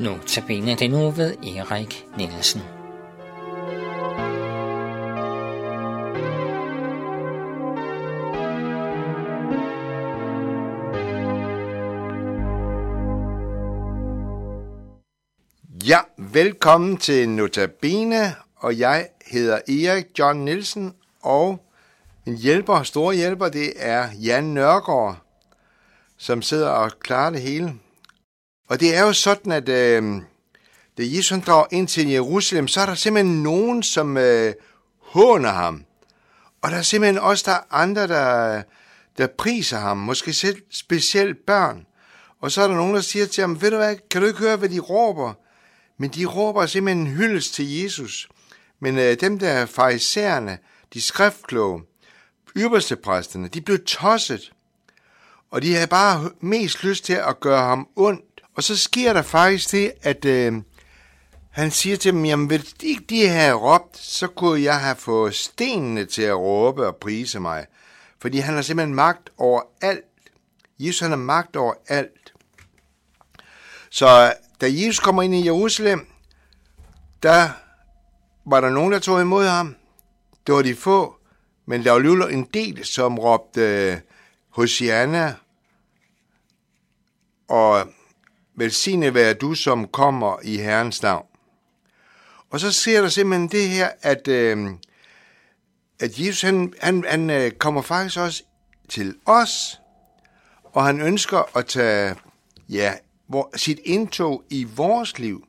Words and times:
Nu 0.00 0.18
tabiner 0.26 0.76
det 0.76 0.90
nu 0.90 1.10
ved 1.10 1.36
Erik 1.36 2.06
Nielsen. 2.16 2.60
Ja, 15.86 15.98
velkommen 16.18 16.96
til 16.96 17.28
Notabene, 17.28 18.34
og 18.56 18.78
jeg 18.78 19.08
hedder 19.26 19.56
Erik 19.56 20.06
John 20.18 20.44
Nielsen, 20.44 20.94
og 21.22 21.58
en 22.26 22.36
hjælper, 22.36 22.82
stor 22.82 23.12
hjælper, 23.12 23.48
det 23.48 23.72
er 23.76 24.08
Jan 24.22 24.44
Nørgaard, 24.44 25.16
som 26.16 26.42
sidder 26.42 26.68
og 26.68 26.90
klarer 27.00 27.30
det 27.30 27.40
hele. 27.40 27.74
Og 28.68 28.80
det 28.80 28.96
er 28.96 29.02
jo 29.02 29.12
sådan, 29.12 29.52
at 29.52 29.68
øh, 29.68 30.22
da 30.98 31.02
Jesus 31.02 31.30
han 31.30 31.40
drager 31.40 31.66
ind 31.70 31.88
til 31.88 32.08
Jerusalem, 32.08 32.68
så 32.68 32.80
er 32.80 32.86
der 32.86 32.94
simpelthen 32.94 33.42
nogen, 33.42 33.82
som 33.82 34.16
øh, 34.16 34.54
håner 34.98 35.50
ham. 35.50 35.84
Og 36.62 36.70
der 36.70 36.76
er 36.76 36.82
simpelthen 36.82 37.18
også 37.18 37.42
der 37.46 37.56
er 37.56 37.62
andre, 37.70 38.06
der, 38.08 38.62
der 39.18 39.26
priser 39.38 39.78
ham, 39.78 39.96
måske 39.96 40.32
selv 40.32 40.62
specielt 40.70 41.46
børn. 41.46 41.86
Og 42.40 42.52
så 42.52 42.62
er 42.62 42.68
der 42.68 42.74
nogen, 42.74 42.94
der 42.94 43.00
siger 43.00 43.26
til 43.26 43.40
ham, 43.40 43.62
ved 43.62 43.70
du 43.70 43.76
hvad, 43.76 43.96
kan 44.10 44.20
du 44.20 44.26
ikke 44.26 44.38
høre, 44.38 44.56
hvad 44.56 44.68
de 44.68 44.78
råber? 44.78 45.32
Men 45.98 46.10
de 46.10 46.24
råber 46.24 46.66
simpelthen 46.66 47.06
en 47.06 47.12
hyldest 47.12 47.54
til 47.54 47.82
Jesus. 47.82 48.28
Men 48.80 48.98
øh, 48.98 49.20
dem 49.20 49.38
der 49.38 49.66
farisæerne, 49.66 50.58
de 50.94 51.00
skriftkloge, 51.00 51.82
ypperste 52.56 52.96
præsterne, 52.96 53.48
de 53.48 53.60
blev 53.60 53.84
tosset. 53.84 54.52
Og 55.50 55.62
de 55.62 55.74
havde 55.74 55.86
bare 55.86 56.30
mest 56.40 56.84
lyst 56.84 57.04
til 57.04 57.12
at 57.12 57.40
gøre 57.40 57.60
ham 57.60 57.88
ondt. 57.96 58.33
Og 58.56 58.62
så 58.62 58.76
sker 58.76 59.12
der 59.12 59.22
faktisk 59.22 59.72
det, 59.72 59.92
at 60.02 60.24
øh, 60.24 60.62
han 61.50 61.70
siger 61.70 61.96
til 61.96 62.12
dem, 62.12 62.24
jamen 62.24 62.46
hvis 62.46 62.74
ikke 62.82 63.04
de 63.08 63.28
havde 63.28 63.52
råbt, 63.52 63.98
så 63.98 64.26
kunne 64.26 64.62
jeg 64.62 64.80
have 64.80 64.96
fået 64.96 65.34
stenene 65.34 66.04
til 66.04 66.22
at 66.22 66.36
råbe 66.36 66.86
og 66.86 66.96
prise 66.96 67.40
mig. 67.40 67.66
Fordi 68.20 68.38
han 68.38 68.54
har 68.54 68.62
simpelthen 68.62 68.94
magt 68.94 69.30
over 69.38 69.62
alt. 69.80 70.04
Jesus 70.78 71.00
han 71.00 71.10
har 71.10 71.16
magt 71.16 71.56
over 71.56 71.74
alt. 71.88 72.32
Så 73.90 74.34
da 74.60 74.66
Jesus 74.70 74.98
kommer 74.98 75.22
ind 75.22 75.34
i 75.34 75.44
Jerusalem, 75.44 76.06
der 77.22 77.48
var 78.46 78.60
der 78.60 78.70
nogen, 78.70 78.92
der 78.92 78.98
tog 78.98 79.20
imod 79.20 79.46
ham. 79.46 79.76
Det 80.46 80.54
var 80.54 80.62
de 80.62 80.76
få, 80.76 81.16
men 81.66 81.84
der 81.84 81.90
var 81.90 81.96
alligevel 81.96 82.34
en 82.34 82.44
del, 82.54 82.84
som 82.84 83.18
råbte 83.18 84.02
Hosianna 84.48 85.34
og 87.48 87.88
velsignet 88.56 89.14
være 89.14 89.34
du, 89.34 89.54
som 89.54 89.88
kommer 89.88 90.36
i 90.42 90.56
Herrens 90.56 91.02
navn. 91.02 91.26
Og 92.50 92.60
så 92.60 92.72
ser 92.72 93.00
der 93.00 93.08
simpelthen 93.08 93.48
det 93.48 93.68
her, 93.68 93.88
at, 94.02 94.28
øh, 94.28 94.70
at 96.00 96.18
Jesus 96.18 96.42
han, 96.42 96.72
han, 96.80 97.04
han 97.08 97.30
øh, 97.30 97.50
kommer 97.50 97.82
faktisk 97.82 98.18
også 98.18 98.42
til 98.88 99.14
os, 99.26 99.80
og 100.64 100.84
han 100.84 101.00
ønsker 101.00 101.56
at 101.56 101.66
tage 101.66 102.14
ja, 102.68 102.92
vor, 103.28 103.50
sit 103.56 103.80
indtog 103.84 104.44
i 104.50 104.64
vores 104.64 105.18
liv. 105.18 105.46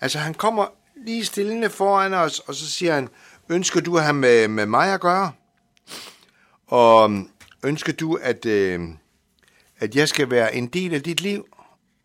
Altså 0.00 0.18
han 0.18 0.34
kommer 0.34 0.66
lige 1.04 1.24
stillende 1.24 1.70
foran 1.70 2.14
os, 2.14 2.38
og 2.38 2.54
så 2.54 2.70
siger 2.70 2.94
han, 2.94 3.08
ønsker 3.48 3.80
du 3.80 3.96
at 3.96 4.02
have 4.02 4.14
med, 4.14 4.48
med 4.48 4.66
mig 4.66 4.94
at 4.94 5.00
gøre? 5.00 5.32
Og 6.66 7.10
ønsker 7.64 7.92
du, 7.92 8.14
at, 8.14 8.46
øh, 8.46 8.80
at 9.78 9.96
jeg 9.96 10.08
skal 10.08 10.30
være 10.30 10.54
en 10.54 10.66
del 10.66 10.94
af 10.94 11.02
dit 11.02 11.20
liv? 11.20 11.46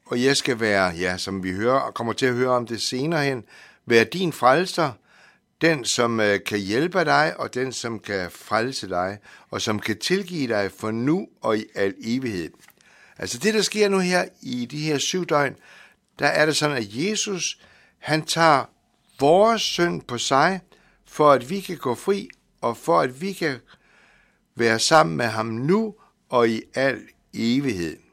Og 0.09 0.23
jeg 0.23 0.38
skal 0.38 0.59
være, 0.59 0.88
ja, 0.88 1.18
som 1.18 1.44
vi 1.44 1.51
hører 1.51 1.79
og 1.79 1.94
kommer 1.94 2.13
til 2.13 2.25
at 2.25 2.34
høre 2.34 2.50
om 2.50 2.68
det 2.68 2.81
senere 2.81 3.23
hen, 3.23 3.44
være 3.85 4.03
din 4.03 4.34
frelser, 4.34 4.91
den 5.62 5.85
som 5.85 6.19
øh, 6.19 6.40
kan 6.45 6.59
hjælpe 6.59 7.00
dig, 7.00 7.34
og 7.38 7.53
den 7.53 7.72
som 7.72 8.00
kan 8.00 8.31
frelse 8.31 8.90
dig, 8.90 9.18
og 9.50 9.62
som 9.62 9.79
kan 9.79 9.97
tilgive 9.97 10.47
dig 10.47 10.72
for 10.72 10.91
nu 10.91 11.28
og 11.41 11.57
i 11.57 11.66
al 11.75 11.94
evighed. 12.03 12.51
Altså 13.18 13.38
det, 13.38 13.53
der 13.53 13.62
sker 13.62 13.90
nu 13.90 14.00
her 14.00 14.25
i 14.41 14.66
de 14.66 14.78
her 14.78 14.97
syv 14.97 15.25
døgn, 15.25 15.56
der 16.19 16.28
er 16.28 16.45
det 16.45 16.56
sådan, 16.56 16.78
at 16.78 16.88
Jesus, 16.89 17.59
han 17.97 18.25
tager 18.25 18.66
vores 19.19 19.62
synd 19.62 20.01
på 20.01 20.18
sig, 20.18 20.59
for 21.06 21.31
at 21.31 21.50
vi 21.50 21.59
kan 21.59 21.78
gå 21.78 21.95
fri, 21.95 22.29
og 22.62 22.78
for 22.78 23.00
at 23.00 23.22
vi 23.22 23.34
kan 23.34 23.59
være 24.56 24.79
sammen 24.79 25.18
med 25.18 25.25
ham 25.25 25.45
nu 25.45 25.95
og 26.29 26.50
i 26.50 26.62
al 26.74 27.01
evighed. 27.34 28.06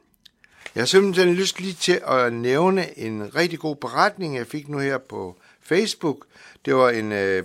Jeg 0.75 0.81
har 0.81 0.85
simpelthen 0.85 1.33
lyst 1.33 1.59
lige 1.59 1.73
til 1.73 2.01
at 2.07 2.33
nævne 2.33 2.99
en 2.99 3.35
rigtig 3.35 3.59
god 3.59 3.75
beretning, 3.75 4.35
jeg 4.35 4.47
fik 4.47 4.69
nu 4.69 4.77
her 4.77 4.97
på 4.97 5.37
Facebook. 5.61 6.25
Det 6.65 6.75
var 6.75 6.89
en, 6.89 7.11
øh, 7.11 7.43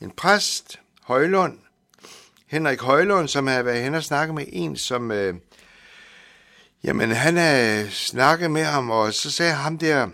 en 0.00 0.10
præst, 0.10 0.80
Højlund, 1.02 1.58
Henrik 2.46 2.80
Højlund, 2.80 3.28
som 3.28 3.46
havde 3.46 3.64
været 3.64 3.82
hen 3.82 3.94
og 3.94 4.04
snakket 4.04 4.34
med 4.34 4.44
en, 4.48 4.76
som... 4.76 5.10
Øh, 5.10 5.34
jamen, 6.84 7.10
han 7.10 7.36
havde 7.36 7.90
snakket 7.90 8.50
med 8.50 8.64
ham, 8.64 8.90
og 8.90 9.14
så 9.14 9.30
sagde 9.30 9.52
ham 9.52 9.78
der, 9.78 10.08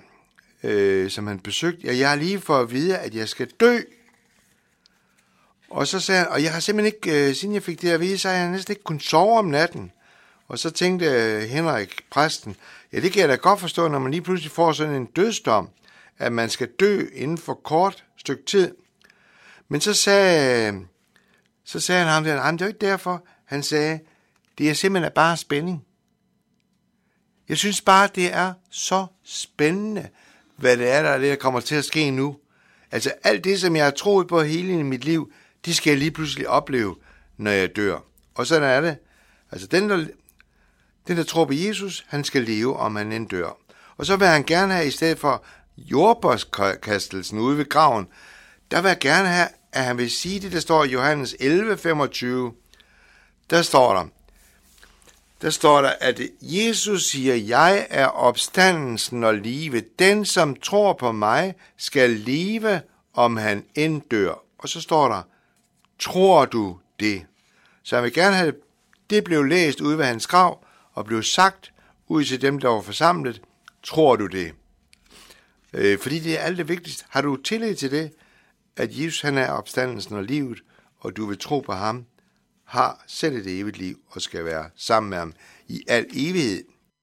øh, 0.63 1.11
som 1.11 1.27
han 1.27 1.39
besøgte, 1.39 1.87
ja, 1.87 1.97
jeg 1.97 2.13
er 2.13 2.17
lige 2.17 2.41
for 2.41 2.59
at 2.59 2.73
vide, 2.73 2.99
at 2.99 3.15
jeg 3.15 3.29
skal 3.29 3.47
dø. 3.47 3.79
Og 5.71 5.87
så 5.87 6.01
sagde 6.01 6.21
han, 6.21 6.29
og 6.29 6.43
jeg 6.43 6.53
har 6.53 6.61
simpelthen 6.61 6.95
ikke, 6.95 7.29
øh, 7.29 7.35
siden 7.35 7.55
jeg 7.55 7.63
fik 7.63 7.83
det 7.83 7.91
at 7.91 8.01
vide, 8.01 8.19
så 8.19 8.29
har 8.29 8.37
jeg 8.37 8.51
næsten 8.51 8.73
ikke 8.73 8.85
kunnet 8.85 9.03
sove 9.03 9.39
om 9.39 9.45
natten. 9.45 9.93
Og 10.49 10.59
så 10.59 10.71
tænkte 10.71 11.07
øh, 11.07 11.43
Henrik, 11.43 12.01
præsten, 12.11 12.57
ja, 12.93 13.01
det 13.01 13.13
kan 13.13 13.21
jeg 13.21 13.29
da 13.29 13.35
godt 13.35 13.61
forstå, 13.61 13.89
når 13.89 13.99
man 13.99 14.11
lige 14.11 14.23
pludselig 14.23 14.53
får 14.53 14.73
sådan 14.73 14.95
en 14.95 15.07
dødsdom, 15.07 15.69
at 16.19 16.33
man 16.33 16.51
skal 16.51 16.69
dø 16.81 17.07
inden 17.13 17.39
for 17.39 17.55
kort 17.55 18.05
stykke 18.17 18.45
tid. 18.45 18.75
Men 19.69 19.81
så 19.81 19.95
sagde, 19.95 20.73
øh, 20.73 20.81
så 21.65 21.81
sagde 21.81 22.05
han 22.05 22.13
ham 22.13 22.25
der, 22.25 22.51
det 22.51 22.61
er 22.61 22.67
jo 22.67 22.69
ikke 22.69 22.87
derfor. 22.87 23.25
Han 23.45 23.63
sagde, 23.63 24.01
det 24.59 24.71
er 24.71 24.75
simpelthen 24.75 25.13
bare 25.15 25.37
spænding. 25.37 25.85
Jeg 27.49 27.57
synes 27.57 27.81
bare, 27.81 28.09
det 28.15 28.35
er 28.35 28.53
så 28.71 29.07
spændende, 29.25 30.09
hvad 30.57 30.77
det 30.77 30.91
er, 30.91 31.03
der, 31.03 31.11
er 31.11 31.19
det, 31.19 31.31
der 31.31 31.37
kommer 31.37 31.61
til 31.61 31.75
at 31.75 31.85
ske 31.85 32.11
nu. 32.11 32.37
Altså 32.91 33.13
alt 33.23 33.45
det, 33.45 33.61
som 33.61 33.77
jeg 33.77 33.85
har 33.85 33.91
troet 33.91 34.29
på 34.29 34.43
hele 34.43 34.85
mit 34.85 35.05
liv, 35.05 35.33
det 35.65 35.77
skal 35.77 35.91
jeg 35.91 35.99
lige 35.99 36.11
pludselig 36.11 36.49
opleve, 36.49 36.97
når 37.37 37.51
jeg 37.51 37.77
dør. 37.77 37.99
Og 38.35 38.47
sådan 38.47 38.69
er 38.69 38.81
det. 38.81 38.97
Altså 39.51 39.67
den, 39.67 39.91
der, 39.91 40.07
den, 41.09 41.17
der 41.17 41.23
tror 41.23 41.45
på 41.45 41.53
Jesus, 41.53 42.05
han 42.09 42.25
skal 42.25 42.43
leve, 42.43 42.77
om 42.77 42.97
han 42.97 43.13
end 43.13 43.29
dør. 43.29 43.57
Og 43.97 44.07
så 44.07 44.17
vil 44.17 44.27
han 44.27 44.45
gerne 44.45 44.75
have, 44.75 44.87
i 44.87 44.91
stedet 44.91 45.19
for 45.19 45.45
jordbærskastelsen 45.77 47.39
ude 47.39 47.59
ved 47.59 47.69
graven, 47.69 48.09
der 48.71 48.83
vil 48.83 48.89
jeg 48.89 48.99
gerne 48.99 49.29
have, 49.29 49.49
at 49.73 49.85
han 49.85 49.99
vil 49.99 50.11
sige 50.11 50.41
det, 50.41 50.53
der 50.53 50.61
står 50.61 50.85
i 50.85 50.89
Johannes 50.89 51.37
11, 51.41 51.79
25. 51.79 52.53
Der 53.51 53.63
står 53.63 53.95
der, 53.95 54.07
der 55.43 55.51
står 55.51 55.83
der, 55.83 55.93
at 56.01 56.21
Jesus 56.43 57.11
siger, 57.11 57.35
jeg 57.35 57.87
er 57.91 58.07
opstandelsen 58.07 59.25
og 59.25 59.35
livet. 59.35 59.99
Den, 59.99 60.25
som 60.25 60.57
tror 60.57 60.93
på 60.93 61.13
mig, 61.13 61.55
skal 61.77 62.11
leve, 62.11 62.81
om 63.15 63.37
han 63.37 63.65
end 63.75 64.03
dør. 64.11 64.43
Og 64.59 64.69
så 64.69 64.81
står 64.81 65.09
der, 65.09 65.23
tror 65.99 66.45
du 66.45 66.79
det? 67.01 67.27
Så 67.83 67.97
jeg 67.97 68.03
vil 68.03 68.13
gerne 68.13 68.37
have, 68.37 68.53
det 69.11 69.25
blev 69.25 69.45
læst 69.45 69.81
ud 69.81 69.95
ved 69.95 70.05
hans 70.05 70.27
grav, 70.27 70.65
og 70.99 71.05
blev 71.05 71.23
sagt 71.23 71.73
ud 72.09 72.25
til 72.25 72.43
dem, 72.43 72.59
der 72.59 72.69
var 72.69 72.81
forsamlet, 72.81 73.43
tror 73.83 74.17
du 74.17 74.27
det? 74.27 74.53
Øh, 75.73 75.99
fordi 75.99 76.19
det 76.19 76.39
er 76.39 76.43
alt 76.43 76.59
det 76.59 76.69
vigtigste. 76.69 77.05
Har 77.09 77.21
du 77.21 77.37
tillid 77.37 77.75
til 77.75 77.91
det, 77.91 78.13
at 78.77 78.99
Jesus 78.99 79.21
han 79.21 79.39
er 79.39 79.51
opstandelsen 79.51 80.17
og 80.17 80.25
livet, 80.25 80.63
og 80.99 81.17
du 81.17 81.27
vil 81.27 81.39
tro 81.39 81.61
på 81.61 81.73
ham, 81.73 82.05
har 82.65 83.05
selv 83.07 83.37
et 83.37 83.61
evigt 83.61 83.79
liv 83.79 84.01
og 84.09 84.23
skal 84.23 84.45
være 84.45 84.71
sammen 84.77 85.11
med 85.11 85.19
ham 85.19 85.33
i 85.69 85.85
al 85.89 86.07
evighed. 86.15 86.65